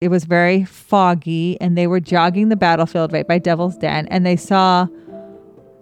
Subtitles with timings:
[0.00, 4.24] It was very foggy, and they were jogging the battlefield right by Devil's Den, and
[4.24, 4.86] they saw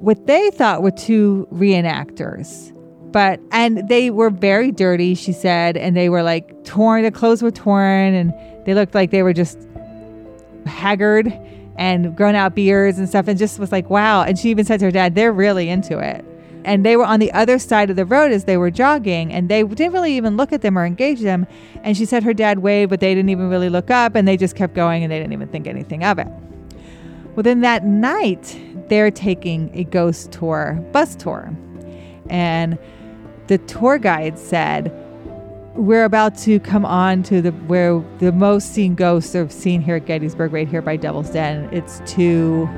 [0.00, 2.74] what they thought were two reenactors.
[3.12, 7.44] But, and they were very dirty, she said, and they were like torn, the clothes
[7.44, 8.34] were torn, and
[8.66, 9.56] they looked like they were just
[10.66, 11.32] haggard
[11.76, 14.24] and grown out beards and stuff, and just was like, wow.
[14.24, 16.24] And she even said to her dad, they're really into it.
[16.64, 19.48] And they were on the other side of the road as they were jogging, and
[19.48, 21.46] they didn't really even look at them or engage them.
[21.82, 24.36] And she said her dad waved, but they didn't even really look up, and they
[24.36, 26.28] just kept going, and they didn't even think anything of it.
[27.34, 28.58] Well, then that night,
[28.88, 31.54] they're taking a ghost tour, bus tour.
[32.28, 32.78] And
[33.46, 34.92] the tour guide said,
[35.74, 39.96] We're about to come on to the where the most seen ghosts are seen here
[39.96, 41.68] at Gettysburg, right here by Devil's Den.
[41.72, 42.68] It's two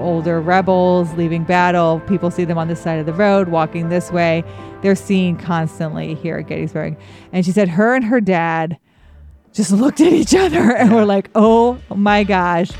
[0.00, 2.00] older rebels leaving battle.
[2.06, 4.44] People see them on this side of the road, walking this way.
[4.82, 6.96] They're seen constantly here at Gettysburg.
[7.32, 8.78] And she said her and her dad
[9.52, 12.70] just looked at each other and were like, oh my gosh.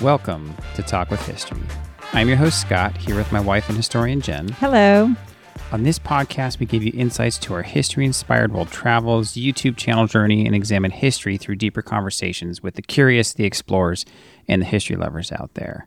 [0.00, 1.58] Welcome to Talk with History.
[2.12, 4.48] I'm your host, Scott, here with my wife and historian, Jen.
[4.48, 5.14] Hello.
[5.72, 10.06] On this podcast, we give you insights to our history inspired world travels, YouTube channel
[10.06, 14.04] journey, and examine history through deeper conversations with the curious, the explorers,
[14.48, 15.86] and the history lovers out there.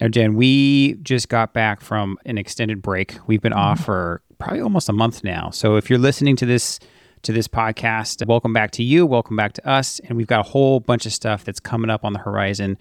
[0.00, 3.18] Now, Jen, we just got back from an extended break.
[3.26, 3.84] We've been off mm-hmm.
[3.84, 5.50] for probably almost a month now.
[5.50, 6.78] So if you're listening to this,
[7.22, 8.26] to this podcast.
[8.26, 9.06] Welcome back to you.
[9.06, 10.00] Welcome back to us.
[10.00, 12.76] And we've got a whole bunch of stuff that's coming up on the horizon.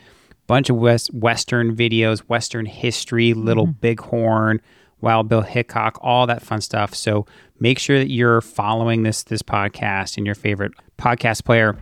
[0.48, 3.80] Bunch of West, Western videos, Western history, Little mm-hmm.
[3.80, 4.62] Bighorn,
[5.02, 6.96] Wild Bill Hickok, all that fun stuff.
[6.96, 7.26] So
[7.60, 11.78] make sure that you're following this this podcast in your favorite podcast player.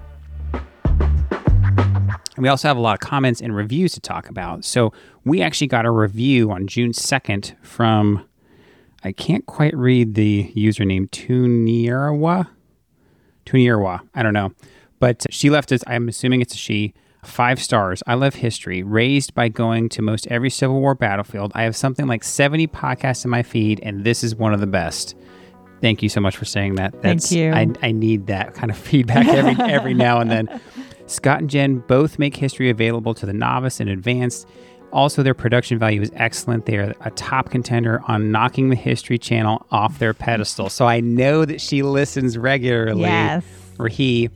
[2.37, 4.63] We also have a lot of comments and reviews to talk about.
[4.63, 4.93] So
[5.25, 8.25] we actually got a review on June 2nd from
[9.03, 12.47] I can't quite read the username Tunierwa.
[13.45, 14.01] Tunierwa.
[14.15, 14.53] I don't know.
[14.99, 16.93] But she left us, I'm assuming it's a she.
[17.23, 18.01] Five stars.
[18.07, 18.81] I love history.
[18.81, 21.51] Raised by going to most every Civil War battlefield.
[21.53, 24.67] I have something like 70 podcasts in my feed, and this is one of the
[24.67, 25.15] best.
[25.81, 27.01] Thank you so much for saying that.
[27.01, 27.51] Thank you.
[27.53, 30.61] I, I need that kind of feedback every every now and then.
[31.07, 34.47] Scott and Jen both make history available to the novice and advanced.
[34.91, 36.65] Also, their production value is excellent.
[36.65, 40.69] They are a top contender on knocking the History Channel off their pedestal.
[40.69, 43.43] So I know that she listens regularly, Yes.
[43.77, 44.29] or he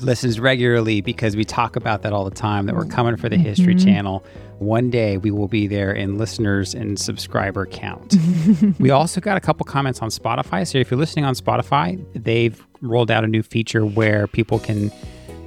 [0.00, 3.36] listens regularly because we talk about that all the time that we're coming for the
[3.36, 4.24] History Channel.
[4.58, 8.16] One day we will be there in listeners and subscriber count.
[8.78, 10.66] we also got a couple comments on Spotify.
[10.66, 14.90] So if you're listening on Spotify, they've rolled out a new feature where people can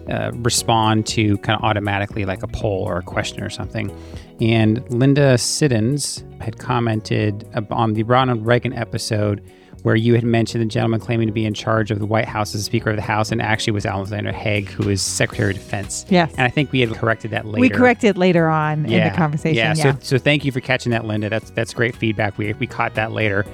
[0.09, 3.91] uh, respond to kind of automatically like a poll or a question or something.
[4.39, 9.43] And Linda Siddons had commented on the Ronald Reagan episode
[9.87, 12.53] where you had mentioned the gentleman claiming to be in charge of the White House
[12.53, 16.05] as Speaker of the House, and actually was Alexander Haig, who is Secretary of Defense.
[16.09, 16.29] Yes.
[16.31, 17.61] And I think we had corrected that later.
[17.61, 19.55] We corrected later on in the conversation.
[19.55, 19.73] Yeah.
[19.77, 19.93] Yeah.
[19.93, 21.29] So, so thank you for catching that, Linda.
[21.29, 22.37] That's that's great feedback.
[22.37, 23.45] We we caught that later,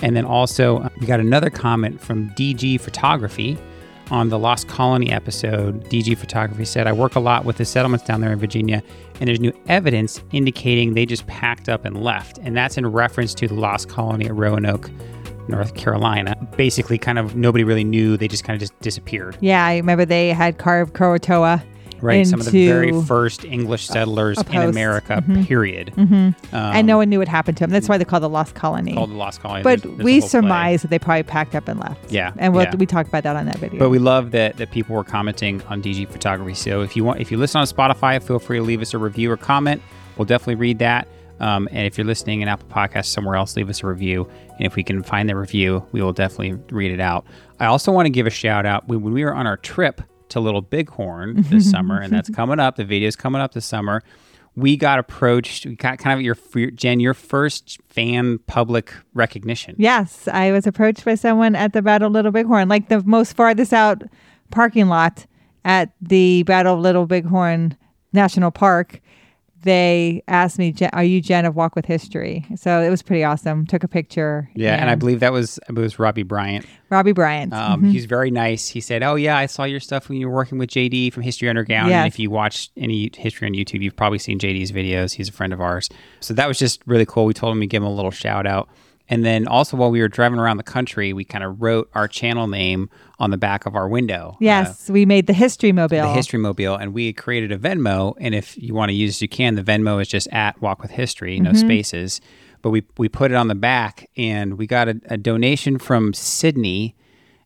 [0.00, 3.58] and then also uh, we got another comment from DG Photography
[4.12, 5.82] on the Lost Colony episode.
[5.86, 8.80] DG Photography said, "I work a lot with the settlements down there in Virginia,
[9.18, 13.34] and there's new evidence indicating they just packed up and left, and that's in reference
[13.34, 14.88] to the Lost Colony at Roanoke."
[15.50, 16.34] North Carolina.
[16.56, 18.16] Basically, kind of nobody really knew.
[18.16, 19.36] They just kind of just disappeared.
[19.40, 21.62] yeah, I remember they had carved Croatoan.
[22.02, 22.26] Right.
[22.26, 24.54] Some of the very first English settlers in post.
[24.56, 24.68] Mm-hmm.
[24.70, 25.92] America, period.
[25.98, 27.68] and Um, no one knew what happened to them.
[27.70, 28.94] That's why they call the Lost Colony.
[28.94, 29.62] called the Lost Colony.
[29.62, 32.10] but There's- there's we surmise that they probably packed up and left.
[32.10, 32.74] Yeah, and we'll, yeah.
[32.76, 33.78] we talked about that on that video.
[33.78, 36.54] But we love that that people were commenting on DG Photography.
[36.54, 38.98] So if you want, if you listen on Spotify, feel free to leave us a
[38.98, 39.82] review or comment.
[40.16, 41.06] We'll definitely read that.
[41.40, 44.28] Um, and if you're listening in Apple Podcasts somewhere else, leave us a review.
[44.58, 47.26] And if we can find the review, we will definitely read it out.
[47.58, 50.02] I also want to give a shout out when when we were on our trip
[50.30, 52.76] to Little Bighorn this summer, and that's coming up.
[52.76, 54.02] The video's coming up this summer.
[54.56, 55.64] We got approached.
[55.64, 59.76] We got kind of your Jen, your first fan public recognition.
[59.78, 63.34] yes, I was approached by someone at the Battle of Little Bighorn, like the most
[63.34, 64.02] farthest out
[64.50, 65.26] parking lot
[65.64, 67.76] at the Battle of Little Bighorn
[68.12, 69.00] National Park.
[69.62, 73.66] They asked me, "Are you Jen of Walk with History?" So it was pretty awesome.
[73.66, 74.48] Took a picture.
[74.54, 76.66] Yeah, and I believe that was it was Robbie Bryant.
[76.88, 77.52] Robbie Bryant.
[77.52, 78.68] Um, He's very nice.
[78.68, 81.22] He said, "Oh yeah, I saw your stuff when you were working with JD from
[81.22, 81.90] History Underground.
[81.90, 82.04] Yes.
[82.04, 85.12] And if you watch any history on YouTube, you've probably seen JD's videos.
[85.14, 85.88] He's a friend of ours.
[86.20, 87.26] So that was just really cool.
[87.26, 88.68] We told him to give him a little shout out.
[89.10, 92.06] And then also while we were driving around the country, we kind of wrote our
[92.06, 92.88] channel name
[93.20, 94.30] on the back of our window.
[94.32, 96.02] Uh, yes, we made the History Mobile.
[96.08, 98.14] the History Mobile, and we created a Venmo.
[98.18, 99.54] And if you want to use, you can.
[99.54, 102.20] The Venmo is just at Walk with History, no spaces.
[102.62, 106.12] but we we put it on the back, and we got a, a donation from
[106.14, 106.96] Sydney.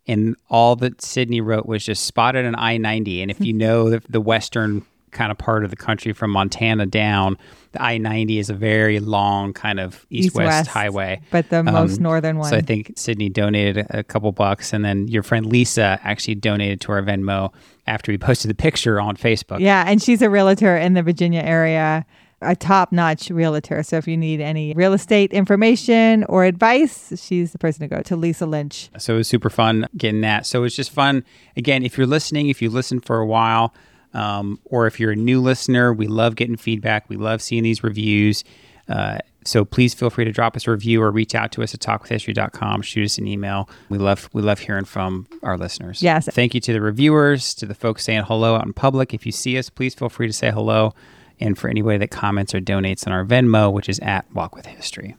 [0.07, 3.23] And all that Sydney wrote was just spotted an I 90.
[3.23, 4.85] And if you know the, the western
[5.15, 7.39] kind of part of the country from Montana down,
[7.73, 11.23] the I 90 is a very long kind of east west highway.
[11.31, 12.51] but the most Um, northern one.
[12.51, 16.35] So I think Sydney donated a, a couple bucks, and then your friend Lisa actually
[16.35, 17.53] donated to our Venmo
[17.87, 19.61] after we posted the picture on Facebook.
[19.61, 22.05] Yeah, and she's a realtor in the Virginia area,
[22.43, 23.83] a top notch realtor.
[23.83, 28.03] So if you need any real estate information or advice, she's the person to go
[28.03, 28.91] to, Lisa Lynch.
[28.99, 30.45] So it was super fun getting that.
[30.47, 31.25] So it was just fun.
[31.57, 33.73] Again, if you're listening, if you listen for a while,
[34.15, 37.09] um, or if you're a new listener, we love getting feedback.
[37.09, 38.45] We love seeing these reviews.
[38.89, 41.75] Uh, so please feel free to drop us a review or reach out to us
[41.75, 42.83] at talkwithhistory.com.
[42.83, 43.69] Shoot us an email.
[43.91, 46.03] We love we love hearing from our listeners.
[46.03, 46.29] Yes.
[46.29, 49.13] Thank you to the reviewers, to the folks saying hello out in public.
[49.13, 50.95] If you see us, please feel free to say hello.
[51.41, 54.67] And for anybody that comments or donates on our Venmo, which is at Walk with
[54.67, 55.17] History.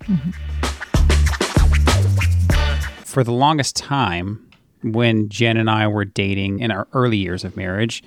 [3.03, 4.49] For the longest time,
[4.81, 8.01] when Jen and I were dating in our early years of marriage,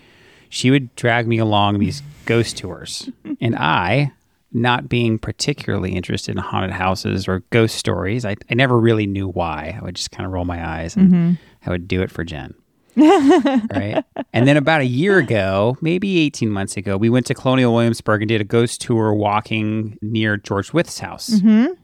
[0.48, 3.08] she would drag me along these ghost tours.
[3.40, 4.12] and I,
[4.52, 9.28] not being particularly interested in haunted houses or ghost stories, I, I never really knew
[9.28, 9.76] why.
[9.78, 11.32] I would just kind of roll my eyes and mm-hmm.
[11.66, 12.54] I would do it for Jen.
[12.96, 14.04] right.
[14.32, 18.22] And then about a year ago, maybe 18 months ago, we went to Colonial Williamsburg
[18.22, 21.30] and did a ghost tour walking near George Wythe's house.
[21.30, 21.74] Mm-hmm.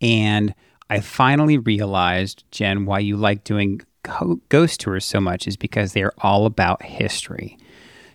[0.00, 0.54] And
[0.90, 3.82] I finally realized, Jen, why you like doing
[4.48, 7.56] ghost tours so much is because they are all about history.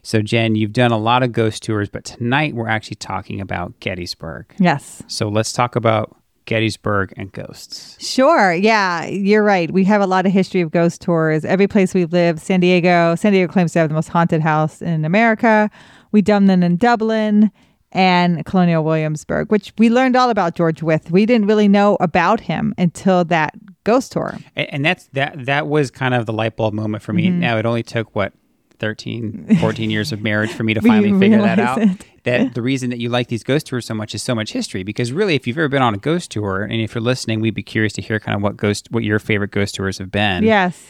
[0.09, 3.79] So, Jen, you've done a lot of ghost tours, but tonight we're actually talking about
[3.79, 4.51] Gettysburg.
[4.57, 5.03] Yes.
[5.05, 7.95] So, let's talk about Gettysburg and ghosts.
[8.03, 8.51] Sure.
[8.51, 9.69] Yeah, you're right.
[9.69, 11.45] We have a lot of history of ghost tours.
[11.45, 14.81] Every place we've lived, San Diego, San Diego claims to have the most haunted house
[14.81, 15.69] in America.
[16.11, 17.51] We've done them in Dublin
[17.91, 21.11] and Colonial Williamsburg, which we learned all about George Wythe.
[21.11, 23.53] We didn't really know about him until that
[23.83, 24.39] ghost tour.
[24.55, 27.27] And, and that's that that was kind of the light bulb moment for me.
[27.27, 27.41] Mm-hmm.
[27.41, 28.33] Now, it only took what
[28.79, 31.81] 13, 14 years of marriage for me to finally figure that out.
[31.81, 32.05] it.
[32.23, 34.83] That the reason that you like these ghost tours so much is so much history.
[34.83, 37.55] Because really, if you've ever been on a ghost tour, and if you're listening, we'd
[37.55, 40.43] be curious to hear kind of what ghost, what your favorite ghost tours have been.
[40.43, 40.81] Yes.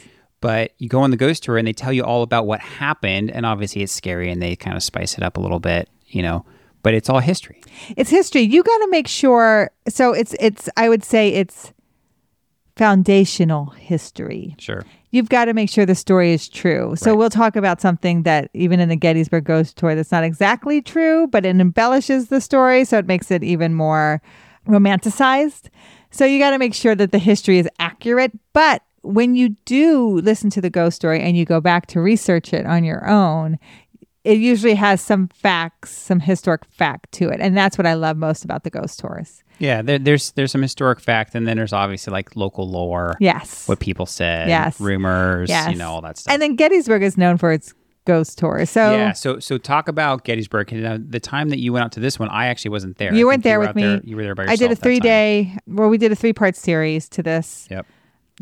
[0.41, 3.29] But you go on the ghost tour and they tell you all about what happened,
[3.31, 6.21] and obviously it's scary, and they kind of spice it up a little bit, you
[6.21, 6.45] know.
[6.81, 7.61] But it's all history.
[7.97, 8.41] It's history.
[8.43, 9.71] You got to make sure.
[9.89, 10.69] So it's it's.
[10.77, 11.73] I would say it's
[12.77, 14.55] foundational history.
[14.57, 14.85] Sure.
[15.11, 16.93] You've got to make sure the story is true.
[16.95, 17.17] So Right.
[17.17, 21.27] we'll talk about something that even in the Gettysburg Ghost Tour that's not exactly true,
[21.27, 24.21] but it embellishes the story, so it makes it even more
[24.67, 25.69] romanticized.
[26.11, 28.31] So you got to make sure that the history is accurate.
[28.53, 32.53] But when you do listen to the ghost story and you go back to research
[32.53, 33.57] it on your own,
[34.29, 37.39] it usually has some facts, some historic fact to it.
[37.39, 39.43] And that's what I love most about the ghost tours.
[39.57, 43.67] Yeah, there, there's there's some historic fact, and then there's obviously like local lore, Yes.
[43.67, 44.79] what people said, Yes.
[44.79, 45.71] rumors, Yes.
[45.71, 46.31] you know, all that stuff.
[46.33, 47.73] And then Gettysburg is known for its
[48.05, 48.69] ghost tours.
[48.69, 50.71] So yeah, so so talk about Gettysburg.
[50.71, 53.13] And, uh, the time that you went out to this one, I actually wasn't there.
[53.13, 53.99] You weren't there with out me.
[54.03, 54.59] you were there by yourself.
[54.61, 57.67] I did a three day, well, we did a three part series to this.
[57.69, 57.85] Yep.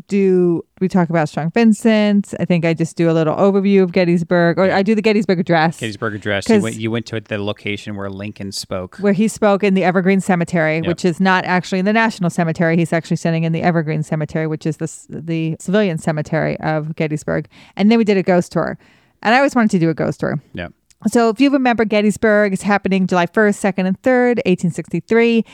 [0.06, 2.32] Do we talk about Strong Vincent?
[2.38, 5.40] I think I just do a little overview of Gettysburg, or I do the Gettysburg
[5.40, 6.48] Address, Gettysburg Address.
[6.48, 8.96] You went, you went to the location where Lincoln spoke.
[8.98, 12.76] where he spoke in the Evergreen Cemetery, which is not actually in the National Cemetery.
[12.76, 17.48] He's actually standing in the Evergreen Cemetery, which is the, the civilian cemetery of Gettysburg.
[17.76, 18.78] And then we did a ghost tour.
[19.22, 20.40] And I always wanted to do a ghost tour.
[20.54, 20.72] Yep.
[21.08, 25.44] So if you remember Gettysburg, it's happening July 1st, 2nd, and 3rd, 1863.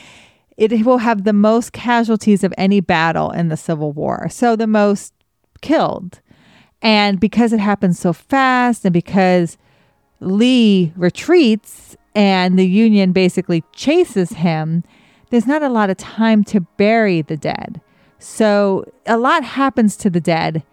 [0.57, 4.27] It will have the most casualties of any battle in the Civil War.
[4.29, 5.13] So the most
[5.61, 6.21] killed.
[6.81, 9.57] And because it happens so fast and because
[10.21, 14.83] Lee retreats and the Union basically chases him,
[15.29, 17.81] there's not a lot of time to bury the dead.
[18.19, 20.63] So a lot happens to the dead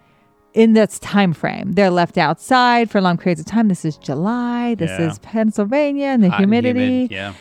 [0.55, 1.73] in this time frame.
[1.73, 3.69] They're left outside for long periods of time.
[3.69, 4.75] This is July.
[4.75, 5.11] This Yeah.
[5.11, 7.33] is Pennsylvania and the Hot and humidity, humid, Yeah.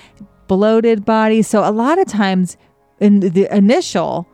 [0.51, 1.47] Bloated bodies.
[1.47, 2.57] So a lot of times
[2.99, 4.27] in the initial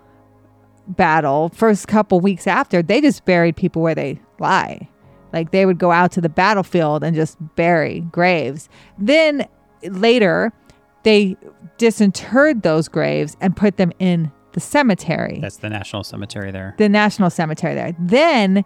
[0.87, 4.89] battle, first couple weeks after, they just buried people where they lie.
[5.31, 8.67] Like they would go out to the battlefield and just bury graves.
[8.97, 9.47] Then
[9.83, 10.51] later,
[11.03, 11.37] they
[11.77, 16.73] disinterred those graves and put them in the cemetery That's the National Cemetery there.
[16.79, 17.95] the National Cemetery there.
[17.99, 18.65] Then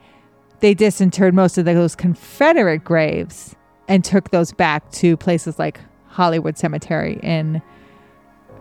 [0.62, 3.58] they disinterred most of those Confederate graves
[3.89, 5.81] and took those back to places like
[6.12, 7.62] Hollywood Cemetery in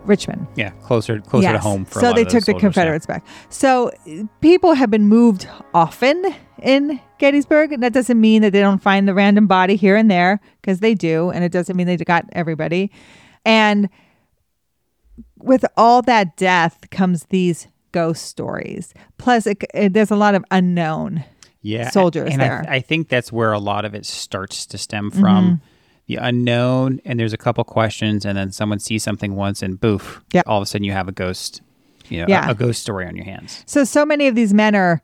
[0.04, 0.46] Richmond.
[0.56, 2.54] Yeah, closer closer to home so they took the.
[2.54, 3.24] Confederates back.
[3.50, 6.24] So uh, people have been moved often
[6.62, 7.72] in Gettysburg.
[7.72, 10.80] And that doesn't mean that they don't find the random body here and there because
[10.80, 12.90] they do, and it doesn't mean they got everybody.
[13.44, 13.88] And
[15.38, 18.94] with all that death comes these ghost stories.
[19.18, 21.24] Plus, it, it- there's a lot of unknown.
[21.62, 22.64] yeah, soldiers and there.
[22.68, 25.60] I, I think that's where a lot of it starts to stem from.
[26.10, 30.20] The unknown, and there's a couple questions, and then someone sees something once, and boof,
[30.32, 30.42] Yep.
[30.48, 31.62] all of a sudden you have a ghost,
[32.08, 33.62] you know, a- a, ghost story on your hands.
[33.64, 35.02] So, so many of these men are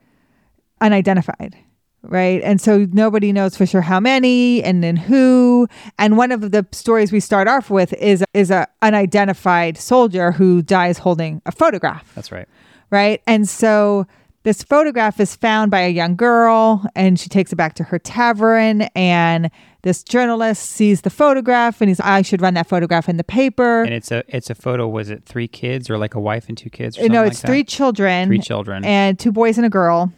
[0.80, 1.56] unidentified,
[2.02, 2.42] right?
[2.42, 5.68] And so nobody knows for sure how many and then who.
[5.96, 10.60] And one of the stories we start off with is is a unidentified soldier who
[10.60, 12.10] dies holding a photograph.
[12.16, 12.48] That's right.
[12.90, 13.22] right?
[13.28, 14.08] And so
[14.46, 17.98] this photograph is found by a young girl and she takes it back to her
[17.98, 19.50] tavern and
[19.82, 23.82] this journalist sees the photograph and he's I should run that photograph in the paper.
[23.82, 24.86] And it's a it's a photo.
[24.86, 26.96] Was it three kids or like a wife and two kids?
[26.96, 27.48] Or Uh, no, like it's that?
[27.48, 28.28] three children.
[28.28, 28.84] Three children.
[28.84, 30.12] and two boys and a girl.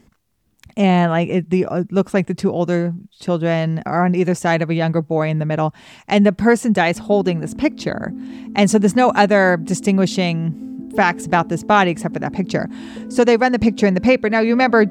[0.76, 4.60] And like it, the it looks like the two older children are on either side
[4.60, 5.74] of a younger boy in the middle,
[6.06, 8.12] and the person dies holding this picture,
[8.54, 10.67] and so there's no other distinguishing
[10.98, 12.68] facts about this body except for that picture.
[13.08, 14.28] So they run the picture in the paper.
[14.28, 14.84] Now you remember,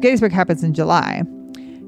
[0.00, 1.24] Gettysburg happens in July.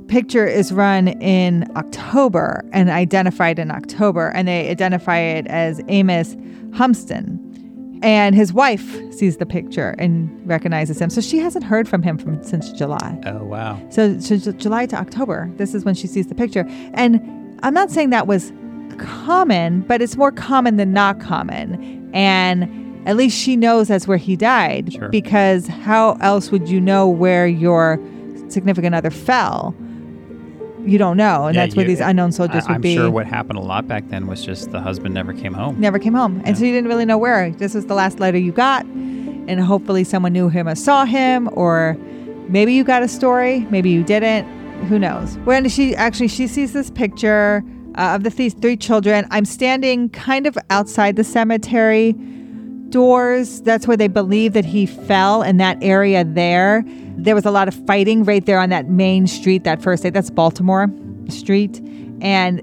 [0.09, 6.35] Picture is run in October and identified in October, and they identify it as Amos
[6.71, 7.39] Humiston.
[8.03, 11.09] And his wife sees the picture and recognizes him.
[11.09, 13.21] So she hasn't heard from him from since July.
[13.27, 13.81] oh wow.
[13.91, 16.65] So, so July to October, this is when she sees the picture.
[16.95, 17.21] And
[17.63, 18.53] I'm not saying that was
[18.99, 22.11] common, but it's more common than not common.
[22.13, 24.93] And at least she knows that's where he died.
[24.93, 25.09] Sure.
[25.09, 27.99] Because how else would you know where your
[28.49, 29.75] significant other fell?
[30.85, 31.47] You don't know.
[31.47, 32.95] And Yeah, that's where you- these unknown soldiers I, would I'm be.
[32.95, 35.77] sure what happened a lot back then was just the husband never came home.
[35.81, 36.41] never came home.
[36.45, 37.51] And so you didn't really know where.
[37.51, 38.85] This was the last letter you got.
[38.87, 41.97] And hopefully someone knew him or saw him, or
[42.49, 44.47] maybe you got a story, maybe you didn't.
[44.89, 45.37] Who knows?
[45.45, 47.65] When she actually she sees this picture
[47.97, 49.27] uh, of the these three children.
[49.31, 52.15] I'm standing kind of outside the cemetery
[52.91, 53.61] doors.
[53.63, 56.85] That's where they believe that he fell in that area there.
[57.17, 60.11] There was a lot of fighting right there on that main street that first day.
[60.11, 60.89] That's Baltimore
[61.29, 61.81] Street.
[62.21, 62.63] And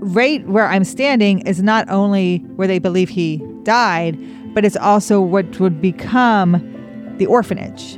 [0.00, 4.18] right where I'm standing is not only where they believe he died,
[4.54, 7.96] but it's also what would become the orphanage.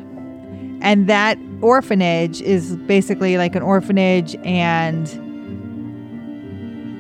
[0.83, 5.09] And that orphanage is basically like an orphanage and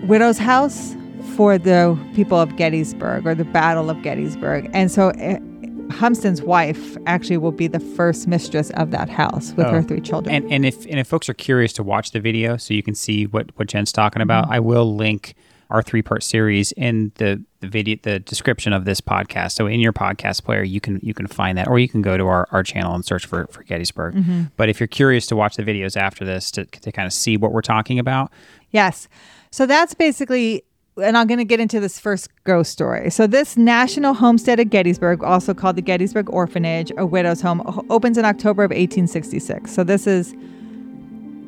[0.09, 0.95] widow's house
[1.37, 4.71] for the people of Gettysburg or the Battle of Gettysburg.
[4.73, 5.39] And so uh,
[5.99, 9.73] Humiston's wife actually will be the first mistress of that house with Oh.
[9.73, 10.35] her three children.
[10.35, 12.95] And and if and if folks are curious to watch the video so you can
[12.95, 14.53] see what what Jen's talking about, Mm-hmm.
[14.55, 15.35] I will link
[15.71, 19.53] our three part series in the the video the description of this podcast.
[19.53, 22.17] So in your podcast player, you can you can find that, or you can go
[22.17, 24.15] to our, our channel and search for for Gettysburg.
[24.15, 24.43] Mm-hmm.
[24.57, 27.37] But if you're curious to watch the videos after this to to kind of see
[27.37, 28.31] what we're talking about,
[28.71, 29.09] Yes.
[29.51, 30.65] So that's basically,
[31.01, 33.11] and I'm going to get into this first ghost story.
[33.11, 38.19] So, this National Homestead at Gettysburg, also called the Gettysburg Orphanage, a widow's home, opens
[38.19, 39.73] in October of 1866.
[39.73, 40.35] So, this is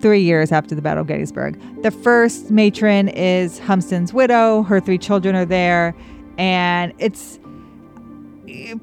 [0.00, 1.58] three years after the Battle of Gettysburg.
[1.82, 4.62] The first matron is Humiston's widow.
[4.62, 5.94] Her three children are there.
[6.36, 7.38] And it's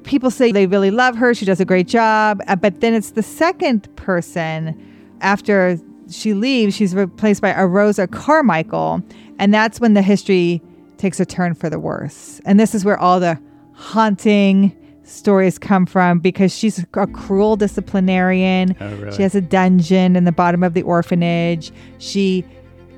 [0.04, 1.34] people say they really love her.
[1.34, 2.40] She does a great job.
[2.48, 4.76] Uh, But then it's the second person
[5.20, 5.78] after
[6.10, 9.02] she leaves, she's replaced by a Rosa Carmichael.
[9.38, 10.62] And that's when the history
[10.98, 12.40] takes a turn for the worse.
[12.44, 13.38] And this is where all the
[13.72, 18.76] haunting stories come from because she's a cruel disciplinarian.
[18.80, 19.16] Oh, really?
[19.16, 21.72] She has a dungeon in the bottom of the orphanage.
[21.98, 22.44] She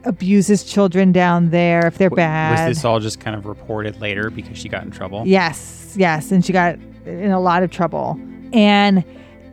[0.04, 2.68] abuses children down there if they're w- bad.
[2.68, 5.22] was this all just kind of reported later because she got in trouble?
[5.26, 6.30] Yes, yes.
[6.30, 8.20] And she got in a lot of trouble.
[8.52, 9.02] And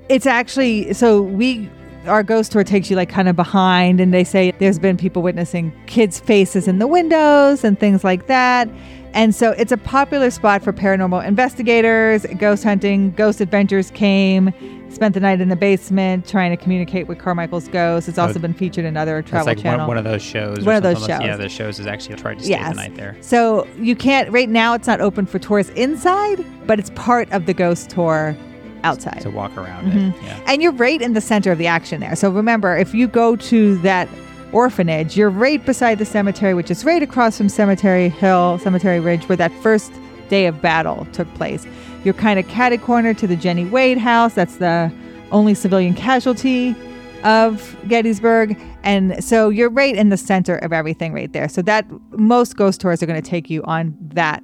[0.10, 1.70] it's actually so we
[2.08, 5.22] our ghost tour takes you like kind of behind and they say there's been people
[5.22, 8.68] witnessing kids' faces in the windows and things like that.
[9.14, 14.54] And so it's a popular spot for paranormal investigators, ghost hunting, ghost adventures came,
[14.90, 18.08] spent the night in the basement trying to communicate with Carmichael's ghost.
[18.08, 19.80] It's also Oh, been featured in other travel like channel.
[19.80, 20.60] one, one of those shows.
[20.60, 21.10] or One of those shows.
[21.10, 22.70] Yeah, the shows is actually tried to stay Yes.
[22.70, 23.18] the night there.
[23.20, 24.74] So you can't right now.
[24.76, 28.36] It's not open for tours inside, but it's part of the ghost tour
[28.84, 29.22] outside.
[29.22, 30.10] To walk around Mhm.
[30.10, 30.16] it.
[30.24, 30.38] Yeah.
[30.48, 32.16] And you're right in the center of the action there.
[32.16, 34.08] So remember, if you go to that
[34.52, 39.28] orphanage, you're right beside the cemetery, which is right across from Cemetery Hill, Cemetery Ridge,
[39.30, 39.92] where that first
[40.30, 41.66] day of battle took place.
[42.04, 44.34] You're kind of catty corner to the Jenny Wade house.
[44.34, 44.92] That's the
[45.32, 46.76] only civilian casualty
[47.24, 48.58] of Gettysburg.
[48.84, 51.48] And so you're right in the center of everything right there.
[51.48, 51.86] So that
[52.18, 54.42] most ghost tours are going to take you on that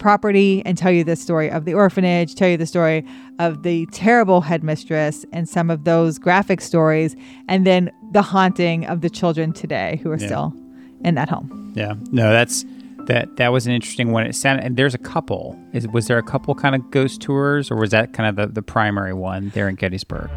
[0.00, 3.04] property and tell you the story of the orphanage, tell you the story
[3.38, 7.14] of the terrible headmistress and some of those graphic stories,
[7.48, 10.26] and then the haunting of the children today who are Yeah.
[10.26, 10.54] still
[11.04, 11.72] in that home.
[11.76, 11.94] Yeah.
[12.10, 12.64] No, that's
[13.06, 14.26] That that was an interesting one.
[14.26, 15.58] It sounded, and there's a couple.
[15.72, 18.52] Is was there a couple kind of ghost tours, or was that kind of the,
[18.52, 20.30] the primary one there in Gettysburg?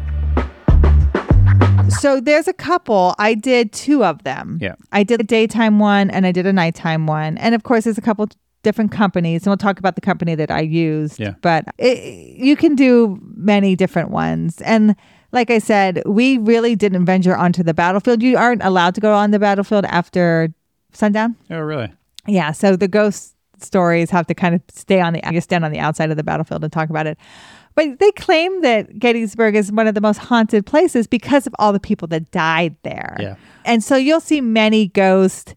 [2.00, 3.14] So there's a couple.
[3.18, 4.58] I did two of them.
[4.60, 4.74] Yeah.
[4.92, 7.36] I did a daytime one and I did a nighttime one.
[7.38, 8.28] And of course, there's a couple
[8.64, 11.20] different companies, and we'll talk about the company that I used.
[11.20, 11.34] Yeah.
[11.40, 12.02] But it,
[12.36, 14.60] you can do many different ones.
[14.62, 14.96] And
[15.30, 18.22] like I said, we really didn't venture onto the battlefield.
[18.22, 20.52] You aren't allowed to go on the battlefield after
[20.92, 21.36] sundown.
[21.50, 21.92] Oh, really?
[22.26, 22.50] Yeah.
[22.52, 25.78] So the ghost stories have to kind of stay on the, you stand on the
[25.78, 27.18] outside of the battlefield and talk about it.
[27.74, 31.72] But they claim that Gettysburg is one of the most haunted places because of all
[31.72, 33.16] the people that died there.
[33.18, 33.34] Yeah.
[33.64, 35.56] And so you'll see many ghost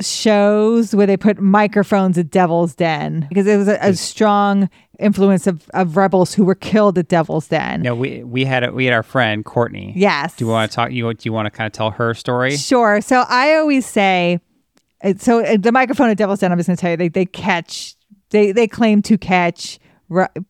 [0.00, 5.46] shows where they put microphones at Devil's Den because it was a, a strong influence
[5.46, 7.82] of, of rebels who were killed at Devil's Den.
[7.82, 9.92] No, we we had a, we had our friend Courtney.
[9.96, 10.36] Yes.
[10.36, 10.92] Do you want to talk?
[10.92, 12.56] You do you want to kind of tell her story?
[12.56, 13.00] Sure.
[13.00, 14.40] So I always say,
[15.16, 17.26] so uh, the microphone at Devil's Den, I'm just going to tell you, they, they
[17.26, 17.94] catch,
[18.30, 19.78] they, they claim to catch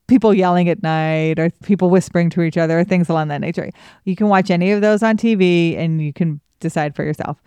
[0.07, 3.71] people yelling at night or people whispering to each other or things along that nature.
[4.05, 7.43] You can watch any of those on TV and you can decide for yourself.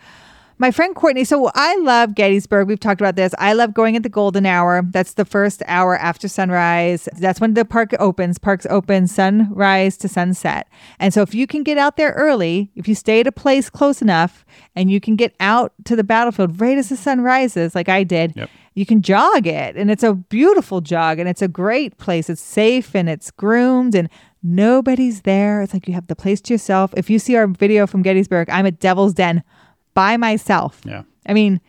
[0.60, 2.68] My friend Courtney, so I love Gettysburg.
[2.68, 3.34] We've talked about this.
[3.40, 4.82] I love going at the golden hour.
[4.84, 7.10] That's the first hour after sunrise.
[7.20, 8.38] That's when the park opens.
[8.38, 10.68] Parks open sunrise to sunset.
[11.00, 13.70] And so if you can get out there early, if you stay at a place
[13.70, 14.46] close enough
[14.76, 18.04] and you can get out to the battlefield right as the sun rises, like I
[18.04, 18.50] did, Yep.
[18.76, 19.76] you can jog it.
[19.76, 22.30] And it's a beautiful jog and it's a great place.
[22.30, 24.08] It's safe and it's groomed and
[24.44, 25.62] nobody's there.
[25.62, 26.94] It's like you have the place to yourself.
[26.96, 29.44] If you see our video from Gettysburg, I'm at Devil's Den
[29.94, 30.82] by myself.
[30.86, 31.04] Yeah.
[31.26, 31.62] I mean,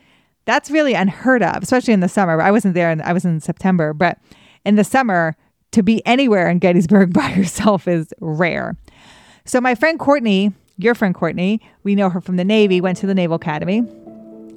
[0.45, 2.39] that's really unheard of, especially in the summer.
[2.41, 4.19] I wasn't there, and I was in September, but
[4.65, 5.35] in the summer,
[5.71, 8.77] to be anywhere in Gettysburg by yourself is rare.
[9.45, 13.07] So my friend Courtney, your friend Courtney, we know her from the Navy, went to
[13.07, 13.83] the Naval Academy.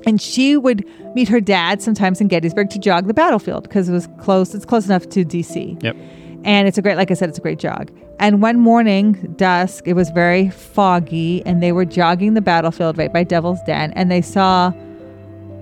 [0.06, 3.92] And she would meet her dad sometimes in Gettysburg to jog the battlefield because it
[3.92, 4.54] was close.
[4.54, 5.82] It's close enough to DC.
[5.82, 5.96] Yep.
[6.44, 7.90] And it's a great, like I said, it's a great jog.
[8.20, 13.12] And one morning, dusk, it was very foggy, and they were jogging the battlefield right
[13.12, 14.70] by Devil's Den, and they saw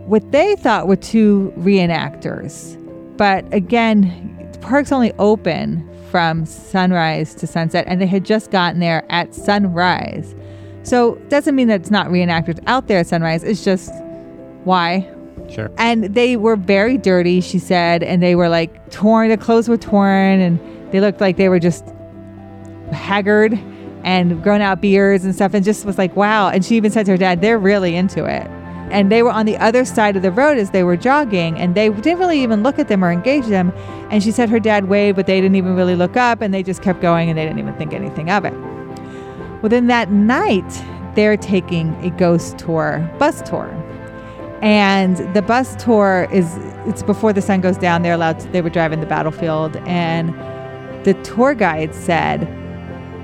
[0.06, 2.76] what they thought were two reenactors.
[3.16, 8.80] But again, the park's only open from sunrise to sunset, and they had just gotten
[8.80, 10.34] there at sunrise.
[10.82, 13.42] So doesn't mean that it's not reenactors out there at sunrise.
[13.42, 13.92] It's just
[14.64, 15.00] why
[15.50, 15.70] Sure.
[15.78, 19.28] and they were very dirty she said and they were like torn.
[19.28, 20.58] The clothes were torn and
[20.92, 21.84] they looked like they were just
[22.92, 23.58] haggard
[24.04, 26.48] and grown out beards and stuff and just was like wow.
[26.48, 28.46] And she even said to her dad they're really into it.
[28.90, 31.74] And they were on the other side of the road as they were jogging and
[31.74, 33.72] they didn't really even look at them or engage them.
[34.10, 36.62] And she said her dad waved but they didn't even really look up and they
[36.62, 38.54] just kept going and they didn't even think anything of it.
[39.62, 40.84] Well then that night
[41.16, 43.66] they're taking a ghost tour bus tour
[44.62, 48.62] and the bus tour is it's before the sun goes down they're allowed to, they
[48.62, 49.76] were driving the battlefield.
[49.86, 50.30] And
[51.04, 52.48] the tour guide said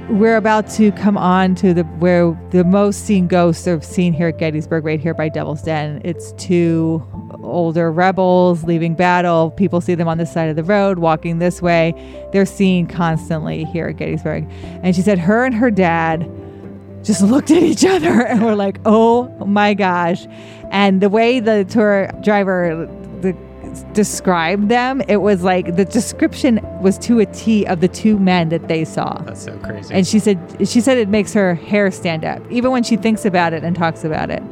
[0.09, 4.29] we're about to come on to the where the most seen ghosts are seen here
[4.29, 6.03] at gettysburg right here by devil's den.
[6.05, 7.03] It's two
[7.43, 9.53] older rebels leaving battle.
[9.53, 11.95] People see them on this side of the road walking this way.
[12.33, 14.47] They're seen constantly here at gettysburg.
[14.83, 16.29] And she said her and her dad
[17.03, 20.27] just looked at each other and were like, "Oh my gosh!"
[20.71, 22.89] And the way the tour driver
[23.21, 23.37] the,
[23.93, 28.49] described them, it was like the description was to a T of the two men
[28.51, 29.21] that they saw.
[29.23, 29.95] That's so crazy.
[29.95, 33.25] And she said she said it makes her hair stand up even when she thinks
[33.25, 34.43] about it and talks about it.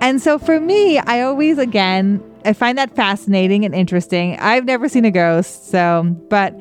[0.00, 4.38] And so for me, I always again I find that fascinating and interesting.
[4.38, 6.54] I've never seen a ghost, so but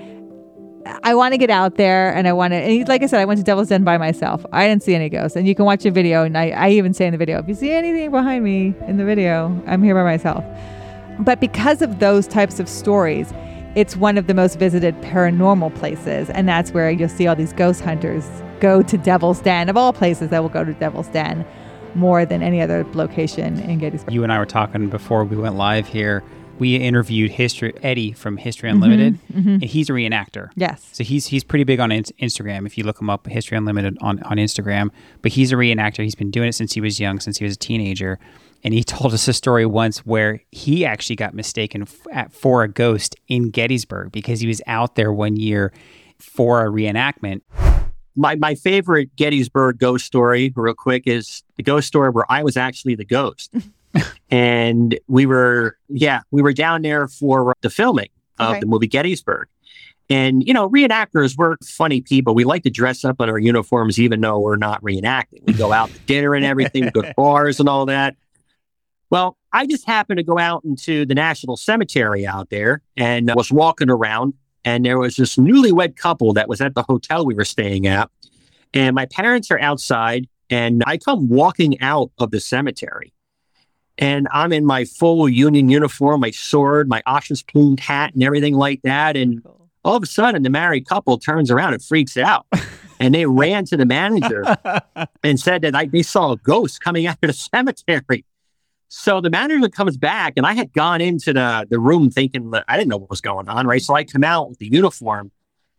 [1.03, 3.37] I want to get out there and I want to, like I said, I went
[3.37, 4.45] to Devil's Den by myself.
[4.51, 5.35] I didn't see any ghosts.
[5.35, 6.23] And you can watch a video.
[6.23, 8.97] And I, I even say in the video, if you see anything behind me in
[8.97, 10.43] the video, I'm here by myself.
[11.19, 13.33] But because of those types of stories,
[13.75, 16.29] it's one of the most visited paranormal places.
[16.29, 18.25] And that's where you'll see all these ghost hunters
[18.59, 19.69] go to Devil's Den.
[19.69, 21.45] Of all places, that will go to Devil's Den
[21.95, 24.13] more than any other location in Gettysburg.
[24.13, 26.23] you and I were talking before we went live here.
[26.59, 28.83] We interviewed history Eddie from History mm-hmm.
[28.83, 29.49] Unlimited, mm-hmm.
[29.49, 30.49] and he's a reenactor.
[30.55, 30.87] Yes.
[30.91, 32.65] So he's he's pretty big on Instagram.
[32.65, 34.89] If you look him up, History Unlimited on, on Instagram.
[35.21, 36.03] But he's a reenactor.
[36.03, 38.19] He's been doing it since he was young, since he was a teenager.
[38.63, 42.63] And he told us a story once where he actually got mistaken f- at, for
[42.63, 45.71] a ghost in Gettysburg because he was out there one year
[46.17, 47.41] for a reenactment.
[48.15, 52.57] my, my favorite Gettysburg ghost story, real quick, is the ghost story where I was
[52.57, 53.53] actually the ghost.
[54.29, 58.59] and we were, yeah, we were down there for the filming of Okay.
[58.61, 59.47] the movie Gettysburg.
[60.11, 62.33] And, you know, reenactors, we're funny people.
[62.33, 65.45] We like to dress up in our uniforms, even though we're not reenacting.
[65.45, 68.15] We go out to dinner and everything, we go to bars and all that.
[69.11, 73.35] Well, I just happened to go out into the National Cemetery out there and uh,
[73.37, 74.33] was walking around.
[74.65, 78.09] And there was this newlywed couple that was at the hotel we were staying at.
[78.73, 83.13] And my parents are outside, and I come walking out of the cemetery.
[83.99, 88.55] And I'm in my full Union uniform, my sword, my Osh's plumed hat, and everything
[88.55, 89.17] like that.
[89.17, 89.43] And
[89.83, 92.47] all of a sudden, the married couple turns around and freaks out.
[92.99, 94.57] and they ran to the manager
[95.23, 98.25] and said that I, they saw a ghost coming out of the cemetery.
[98.87, 102.63] So the manager comes back, and I had gone into the, the room thinking that
[102.69, 103.81] I didn't know what was going on, right?
[103.81, 105.31] So I come out with the uniform,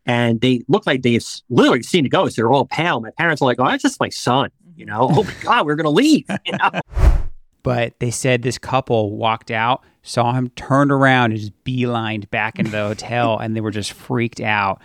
[0.05, 2.37] and they look like they've literally seen a ghost.
[2.37, 3.01] They're all pale.
[3.01, 4.95] My parents are like, "Oh, that's just my son." You mm-hmm.
[4.95, 6.27] know, oh my god, we're gonna leave.
[6.45, 7.17] You know?
[7.63, 12.59] But they said this couple walked out, saw him, turned around, and just beelined back
[12.59, 14.81] into the hotel, and they were just freaked out.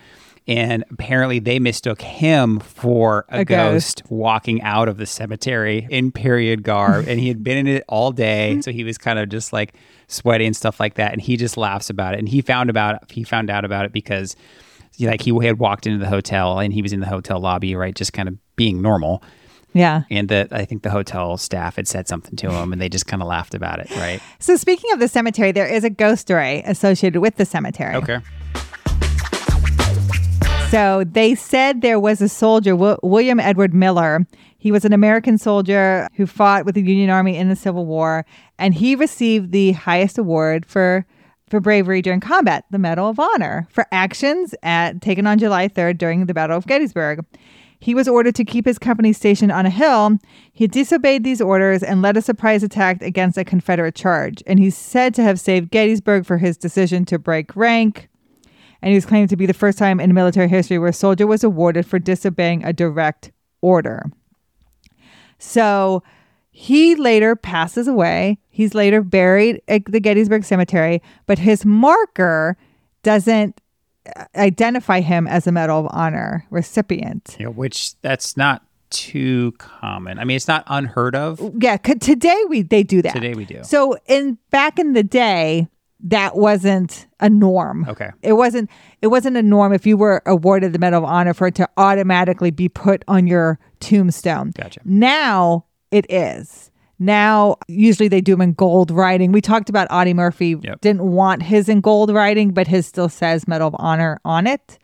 [0.48, 4.02] And apparently, they mistook him for a, A ghost.
[4.02, 4.10] ghost.
[4.12, 7.08] walking out of the cemetery in period garb.
[7.08, 8.60] and he had been in it all day.
[8.60, 9.74] So he was kind of just like
[10.06, 11.12] sweaty and stuff like that.
[11.12, 12.20] And he just laughs about it.
[12.20, 14.36] And he found about he found out about it because
[15.00, 17.94] like he had walked into the hotel and he was in the hotel lobby, right?
[17.94, 19.24] Just kind of being normal.
[19.76, 20.02] Yeah.
[20.10, 23.06] And that I think the hotel staff had said something to him and they just
[23.06, 24.20] kind of laughed about it, right?
[24.38, 27.94] So speaking of the cemetery, there is a ghost story associated with the cemetery.
[27.94, 28.20] Okay.
[30.70, 34.26] So they said there was a soldier, Wi- William Edward Miller.
[34.58, 38.26] He was an American soldier who fought with the Union Army in the Civil War,
[38.58, 41.06] and he received the highest award for
[41.48, 45.96] for bravery during combat, the Medal of Honor, for actions at, taken on July 3rd
[45.96, 47.24] during the Battle of Gettysburg.
[47.78, 50.18] He was ordered to keep his company stationed on a hill.
[50.52, 54.42] He disobeyed these orders and led a surprise attack against a Confederate charge.
[54.46, 58.08] And he's said to have saved Gettysburg for his decision to break rank.
[58.82, 61.26] And he was claimed to be the first time in military history where a soldier
[61.26, 64.10] was awarded for disobeying a direct order.
[65.38, 66.02] So
[66.50, 68.38] he later passes away.
[68.48, 72.56] He's later buried at the Gettysburg Cemetery, but his marker
[73.02, 73.60] doesn't
[74.34, 77.36] identify him as a Medal of Honor recipient.
[77.38, 80.18] Yeah, which that's not too common.
[80.18, 81.40] I mean, it's not unheard of.
[81.58, 83.14] Yeah, today we they do that.
[83.14, 83.62] Today we do.
[83.64, 85.68] So in back in the day,
[86.00, 87.86] that wasn't a norm.
[87.88, 88.10] Okay.
[88.22, 88.70] It wasn't
[89.02, 91.68] it wasn't a norm if you were awarded the Medal of Honor for it to
[91.76, 94.52] automatically be put on your tombstone.
[94.56, 94.80] Gotcha.
[94.84, 96.70] Now it is.
[96.98, 99.32] Now usually they do them in gold writing.
[99.32, 100.80] We talked about Audie Murphy Yep.
[100.80, 104.78] didn't want his in gold writing, but his still says Medal of Honor on it.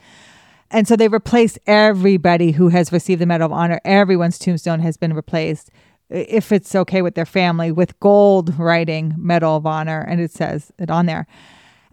[0.70, 3.80] And so they replaced everybody who has received the Medal of Honor.
[3.84, 5.70] Everyone's tombstone has been replaced,
[6.08, 10.00] if it's okay with their family, with gold writing Medal of Honor.
[10.00, 11.26] And it says it on there.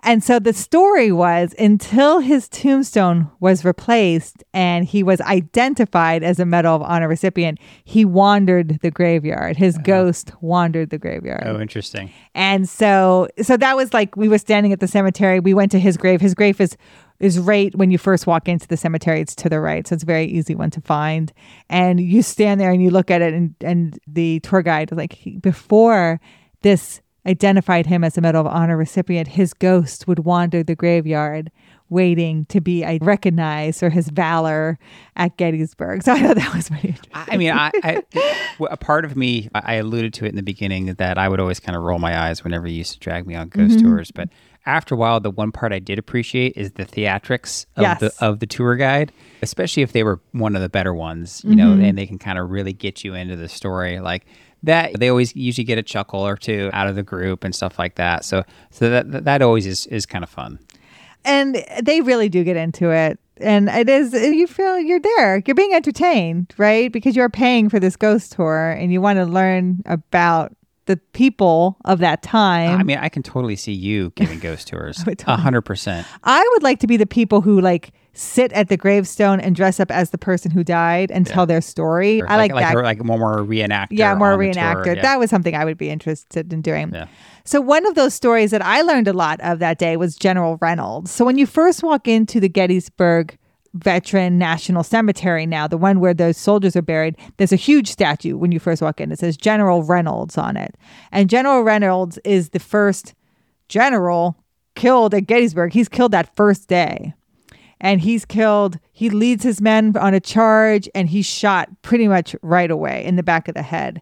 [0.04, 6.40] And so the story was until his tombstone was replaced and he was identified as
[6.40, 9.58] a Medal of Honor recipient, he wandered the graveyard.
[9.58, 9.84] His uh-huh.
[9.84, 11.44] ghost wandered the graveyard.
[11.46, 12.12] Oh, interesting.
[12.34, 15.40] And so so that was like we were standing at the cemetery.
[15.40, 16.22] We went to his grave.
[16.22, 16.78] His grave is
[17.20, 19.20] is right when you first walk into the cemetery.
[19.20, 19.86] It's to the right.
[19.86, 21.34] So it's a very easy one to find.
[21.70, 24.98] And you stand there and you look at it and and the tour guide was
[24.98, 26.22] like before
[26.62, 31.52] this identified him as a Medal of Honor recipient, his ghost would wander the graveyard
[31.92, 34.78] waiting to be uh, recognized for his valor
[35.16, 36.04] at Gettysburg.
[36.10, 37.12] So I thought that was pretty interesting.
[37.14, 38.04] I mean, I, I
[38.70, 41.60] a part of me, I alluded to it in the beginning that I would always
[41.60, 43.88] kind of roll my eyes whenever you used to drag me on ghost Mm-hmm.
[43.90, 44.12] tours.
[44.12, 44.30] But
[44.68, 48.00] after a while, the one part I did appreciate is the theatrics of Yes.
[48.02, 51.56] the of the tour guide, especially if they were one of the better ones, you
[51.56, 51.84] know, Mm-hmm.
[51.86, 54.26] and they can kind of really get you into the story, like.
[54.64, 57.80] That they always usually get a chuckle or two out of the group and stuff
[57.80, 58.26] like that.
[58.26, 60.60] So, so that that- that always is is kind of fun.
[61.26, 65.56] and they really do get into it and it is you feel you're there you're
[65.56, 69.82] being entertained right because you're paying for this ghost tour and you want to learn
[69.86, 70.54] about
[70.86, 75.04] the people of that time I mean, I can totally see you giving ghost tours,
[75.28, 76.08] a hundred percent.
[76.24, 79.80] I would like to be the people who like sit at the gravestone and dress
[79.80, 82.22] up as the person who died and tell their story.
[82.24, 82.76] I like, that.
[82.76, 83.88] like, like more, more reenactor.
[83.92, 84.96] yeah more reenactor.
[84.96, 85.02] yeah.
[85.02, 86.92] that was something i would be interested in doing.
[86.94, 87.08] Yeah.
[87.46, 90.58] so one of those stories that i learned a lot of that day was general
[90.62, 91.12] reynolds.
[91.12, 93.38] So when you first walk into the gettysburg
[93.76, 98.36] veteran national cemetery now the one where those soldiers are buried there's a huge statue
[98.36, 99.12] when you first walk in.
[99.12, 100.76] It says general reynolds on it.
[101.12, 103.14] And general reynolds is the first
[103.68, 104.36] general
[104.76, 105.74] killed at gettysburg.
[105.74, 107.14] He's killed that first day
[107.80, 112.36] and he's killed he leads his men on a charge and he's shot pretty much
[112.42, 114.02] right away in the back of the head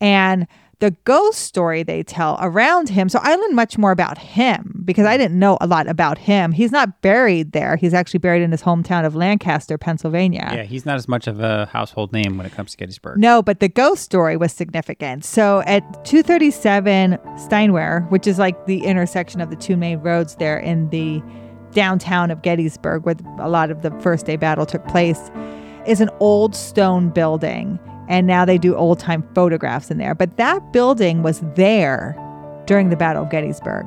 [0.00, 0.46] and
[0.80, 3.08] the ghost story they tell around him.
[3.08, 6.52] So I learned much more about him because I didn't know a lot about him.
[6.52, 7.76] He's not buried there.
[7.76, 10.48] He's actually buried in his hometown of Lancaster, Pennsylvania.
[10.52, 13.18] Yeah, he's not as much of a household name when it comes to Gettysburg.
[13.18, 15.24] No, but the ghost story was significant.
[15.24, 20.58] So at 237 Steinwehr, which is like the intersection of the two main roads there
[20.58, 21.20] in the
[21.78, 25.30] downtown of Gettysburg, where a lot of the first day battle took place,
[25.86, 30.14] is an old stone building and now they do old time photographs in there.
[30.14, 32.16] But that building was there
[32.66, 33.86] during the Battle of Gettysburg.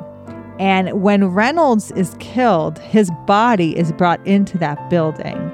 [0.60, 5.52] And when Reynolds is killed, his body is brought into that building.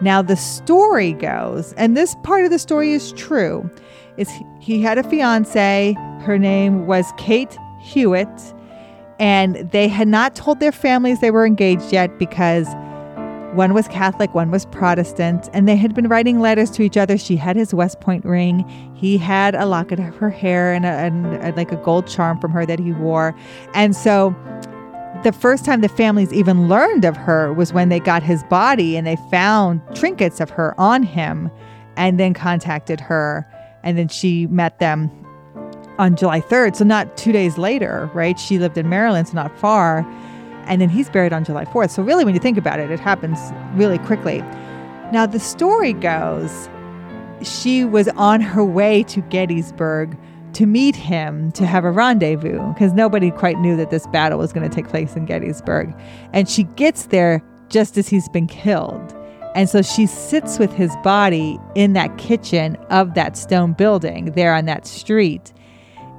[0.00, 3.70] Now, the story goes, and this part of the story is true,
[4.16, 5.94] is he had a fiance.
[6.22, 8.54] Her name was Kate Hewitt,
[9.20, 12.66] and they had not told their families they were engaged yet because
[13.52, 17.18] one was Catholic, one was Protestant, and they had been writing letters to each other.
[17.18, 18.64] She had his West Point ring.
[18.94, 22.40] He had a locket of her hair and, a, and a, like a gold charm
[22.40, 23.34] from her that he wore.
[23.74, 24.34] And so
[25.22, 28.96] the first time the families even learned of her was when they got his body
[28.96, 31.50] and they found trinkets of her on him
[31.96, 33.46] and then contacted her.
[33.82, 35.10] And then she met them
[36.00, 36.76] on July 3rd.
[36.76, 38.38] So, not two days later, right?
[38.38, 40.06] She lived in Maryland, so not far
[40.66, 41.90] and then he's buried on July 4th.
[41.90, 43.38] So, really, when you think about it, it happens
[43.74, 44.38] really quickly.
[45.12, 46.68] Now, the story goes
[47.42, 50.16] she was on her way to Gettysburg
[50.52, 54.52] to meet him to have a rendezvous because nobody quite knew that this battle was
[54.52, 55.94] going to take place in Gettysburg.
[56.32, 59.16] And she gets there just as he's been killed.
[59.54, 64.54] And so she sits with his body in that kitchen of that stone building there
[64.54, 65.52] on that street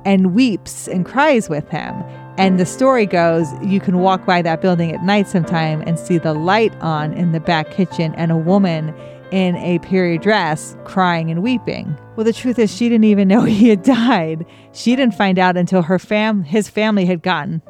[0.06, 1.94] and weeps and cries with him.
[2.38, 6.18] And the story goes you can walk by that building at night sometime and see
[6.18, 8.96] the light on in the back kitchen and a woman
[9.32, 11.98] in a period dress crying and weeping.
[12.16, 14.46] Well, the truth is she didn't even know he had died.
[14.74, 17.62] She didn't find out until her fam his family had gotten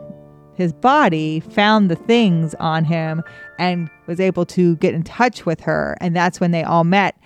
[0.53, 3.23] his body, found the things on him
[3.57, 7.17] and was able to get in touch with her and that's when they all met.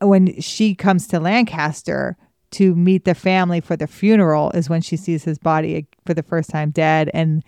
[0.00, 2.16] When she comes to Lancaster,
[2.56, 6.22] to meet the family for the funeral is when she sees his body for the
[6.22, 7.44] first time dead and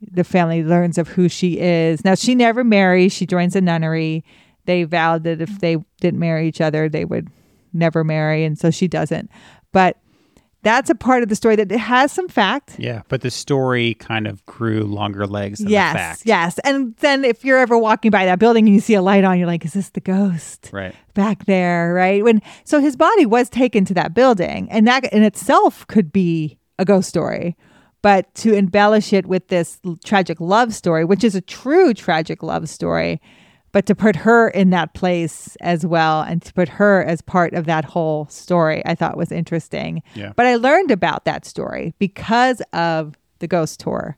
[0.00, 2.04] the family learns of who she is.
[2.04, 4.24] Now she never marries, she joins a nunnery.
[4.66, 7.28] They vowed that if they didn't marry each other, they would
[7.72, 9.30] never marry and so she doesn't.
[9.72, 9.98] But
[10.62, 12.76] that's a part of the story that it has some fact.
[12.78, 16.22] Yeah, but the story kind of grew longer legs than yes.
[16.24, 19.24] Yes, And then if you're ever walking by that building and you see a light
[19.24, 20.70] on, you're like, is this the ghost?
[20.72, 20.94] Right.
[21.14, 22.22] Back there, right?
[22.22, 26.58] When so his body was taken to that building, and that in itself could be
[26.78, 27.56] a ghost story.
[28.00, 32.68] But to embellish it with this tragic love story, which is a true tragic love
[32.68, 33.20] story,
[33.72, 37.54] but to put her in that place as well and to put her as part
[37.54, 40.32] of that whole story i thought was interesting yeah.
[40.36, 44.16] but i learned about that story because of the ghost tour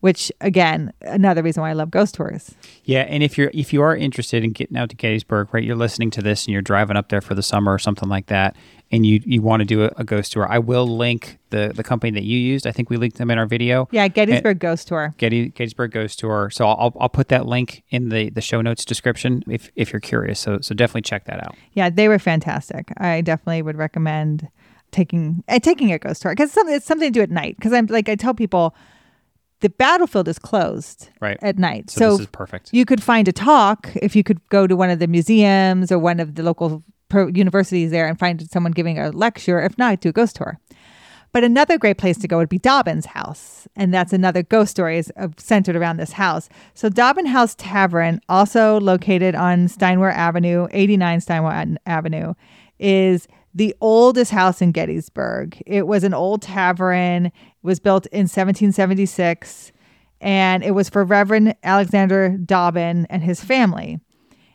[0.00, 3.82] which again another reason why i love ghost tours yeah and if you're if you
[3.82, 6.96] are interested in getting out to gettysburg right you're listening to this and you're driving
[6.96, 8.56] up there for the summer or something like that
[8.90, 11.82] and you you want to do a, a, ghost tour, I will link the the
[11.82, 12.66] company that you used.
[12.66, 13.88] I think we linked them in our video.
[13.90, 15.14] Yeah, Gettysburg and, Ghost Tour.
[15.18, 16.50] Getty, Gettysburg Ghost Tour.
[16.50, 20.00] So I'll I'll put that link in the the show notes description if if you're
[20.00, 20.40] curious.
[20.40, 21.54] So so definitely check that out.
[21.72, 22.92] Yeah, they were fantastic.
[22.96, 24.48] I definitely would recommend
[24.90, 27.56] taking uh, taking a ghost tour because it's something, it's something to do at night.
[27.56, 28.74] Because I'm like I tell people
[29.60, 31.38] the battlefield is closed right.
[31.42, 31.90] at night.
[31.90, 32.70] So, so this is perfect.
[32.72, 35.98] You could find a talk if you could go to one of the museums or
[35.98, 39.60] one of the local universities there and find someone giving a lecture.
[39.60, 40.58] If not, do a ghost tour.
[41.32, 43.68] But another great place to go would be Dobbin's house.
[43.76, 46.48] And that's another ghost story is uh, centered around this house.
[46.74, 52.34] So Dobbin House Tavern, also located on Steinwehr Avenue, 89 Steinwehr Avenue,
[52.78, 55.60] is the oldest house in Gettysburg.
[55.66, 57.26] It was an old tavern.
[57.26, 59.72] It was built in 1776
[60.20, 64.00] and it was for Reverend Alexander Dobbin and his family.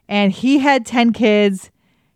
[0.09, 1.71] And he had 10 kids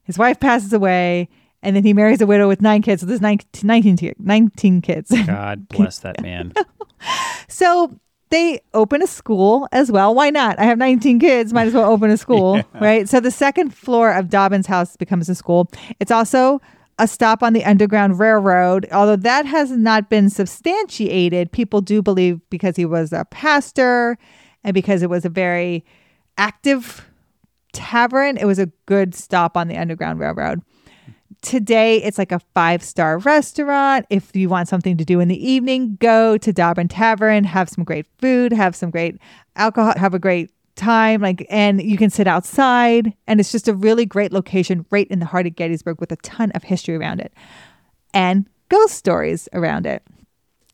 [0.08, 1.28] his wife passes away,
[1.62, 3.02] and then he marries a widow with nine kids.
[3.02, 5.12] So there's 19, 19, 19 kids.
[5.26, 6.54] God bless that man.
[7.50, 10.16] so they open a school as well.
[10.16, 10.58] Why not?
[10.60, 12.64] I have 19 kids, might as well open a school, yeah.
[12.80, 13.10] right?
[13.10, 15.70] So the second floor of Dobbin's house becomes a school.
[16.00, 16.62] It's also
[17.00, 18.88] a stop on the Underground Railroad.
[18.92, 24.18] Although that has not been substantiated, people do believe because he was a pastor
[24.64, 25.86] and because it was a very
[26.38, 27.08] active
[27.74, 28.38] tavern.
[28.38, 30.62] It was a good stop on the Underground Railroad.
[31.44, 34.08] Today, it's like a five star restaurant.
[34.10, 37.84] If you want something to do in the evening, go to Dobbin Tavern, have some
[37.84, 39.18] great food, have some great
[39.56, 43.74] alcohol, have a great time like and you can sit outside and it's just a
[43.74, 47.20] really great location right in the heart of Gettysburg with a ton of history around
[47.20, 47.34] it.
[48.14, 50.04] And ghost stories around it.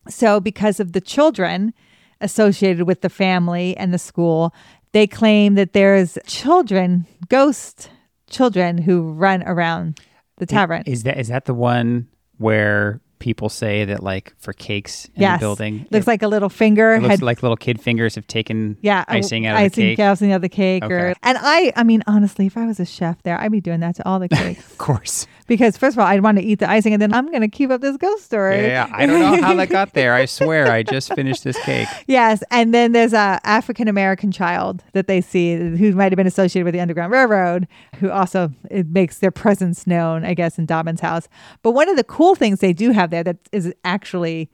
[0.09, 1.73] So, because of the children
[2.21, 4.53] associated with the family and the school,
[4.91, 7.89] they claim that there's children, ghost
[8.29, 9.99] children, who run around
[10.37, 10.83] the tavern.
[10.85, 15.39] Is that is that the one where people say that like for cakes in yes.
[15.39, 15.87] the building?
[15.91, 19.05] Looks like a little finger it looks had like little kid fingers have taken yeah,
[19.07, 20.05] icing out of icing the cake.
[20.05, 20.83] icing out of the cake.
[20.83, 23.79] Or, and I, I mean, honestly, if I was a chef there, I'd be doing
[23.79, 25.25] that to all the cakes Of course.
[25.47, 27.47] Because first of all, I'd want to eat the icing, and then I'm going to
[27.47, 28.61] keep up this ghost story.
[28.61, 28.95] Yeah, yeah.
[28.95, 30.13] I don't know how that got there.
[30.13, 31.87] I swear, I just finished this cake.
[32.07, 36.27] Yes, and then there's a African American child that they see who might have been
[36.27, 40.65] associated with the Underground Railroad, who also it makes their presence known, I guess, in
[40.65, 41.27] Dobbin's house.
[41.61, 44.49] But one of the cool things they do have there that is actually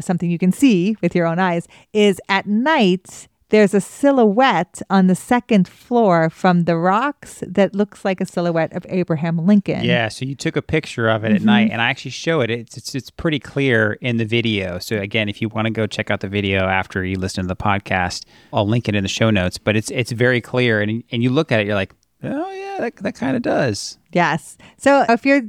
[0.00, 5.06] something you can see with your own eyes is at night there's a silhouette on
[5.06, 9.84] the second floor from the rocks that looks like a silhouette of Abraham Lincoln.
[9.84, 11.36] Yeah, so you took a picture of it Mm-hmm.
[11.36, 12.50] at night, and I actually show it.
[12.50, 14.78] It's, it's it's pretty clear in the video.
[14.78, 17.48] So again, if you want to go check out the video after you listen to
[17.48, 19.56] the podcast, I'll link it in the show notes.
[19.58, 22.76] But it's it's very clear, and and you look at it, you're like, oh yeah,
[22.80, 23.98] that that kind of does.
[24.12, 24.56] Yes.
[24.76, 25.42] So if you're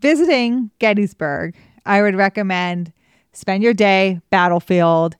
[0.00, 1.54] visiting Gettysburg,
[1.86, 2.92] I would recommend
[3.32, 5.16] spend your day battlefield.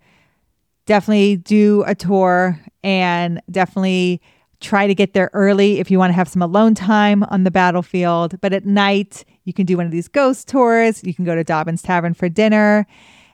[0.93, 4.21] Definitely do a tour and definitely
[4.61, 7.51] try to get there early if you want to have some alone time on the
[7.51, 8.39] battlefield.
[8.43, 11.03] But at night, you can do one of these ghost tours.
[11.03, 12.87] You can go to Dobbin's Tavern for dinner.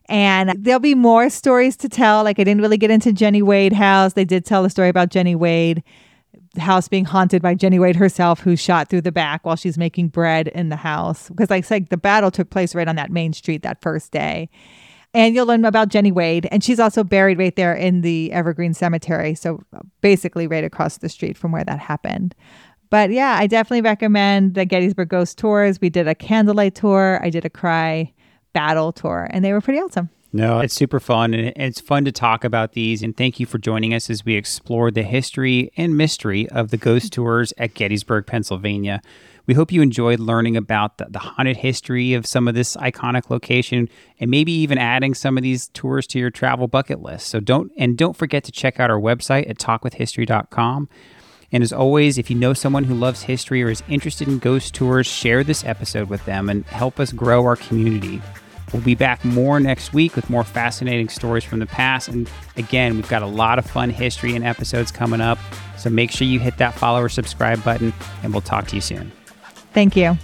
[0.09, 2.23] And there'll be more stories to tell.
[2.23, 4.13] Like I didn't really get into Jenny Wade House.
[4.13, 5.83] They did tell the story about Jenny Wade
[6.59, 10.11] house being haunted by Jenny Wade herself, who shot through the back while she's making
[10.11, 11.29] bread in the house.
[11.29, 14.13] Because, like I said, the battle took place right on that main street that first
[14.13, 14.49] day.
[15.15, 16.47] And you'll learn about Jenny Wade.
[16.51, 19.35] And she's also buried right there in the Evergreen Cemetery.
[19.35, 19.63] So,
[20.01, 22.35] basically, right across the street from where that happened.
[22.91, 25.81] But yeah, I definitely recommend the Gettysburg Ghost Tours.
[25.81, 28.13] We did a candlelight tour, I did a cry
[28.55, 30.09] battle tour, and they were pretty awesome.
[30.33, 33.03] No, it's super fun, and it's fun to talk about these.
[33.03, 36.77] And thank you for joining us as we explore the history and mystery of the
[36.77, 39.01] ghost tours at Gettysburg, Pennsylvania.
[39.49, 43.31] We hope you enjoyed learning about the, the haunted history of some of this iconic
[43.31, 43.89] location,
[44.21, 47.29] and maybe even adding some of these tours to your travel bucket list.
[47.29, 50.91] So don't and don't forget to check out our website at talkwithhistory.com.
[51.51, 54.75] And as always, if you know someone who loves history or is interested in ghost
[54.75, 58.21] tours, share this episode with them and help us grow our community.
[58.75, 62.09] We'll be back more next week with more fascinating stories from the past.
[62.09, 65.39] And again, we've got a lot of fun history and episodes coming up.
[65.79, 68.83] So make sure you hit that follow or subscribe button, and we'll talk to you
[68.83, 69.11] soon.
[69.79, 70.19] Thank you.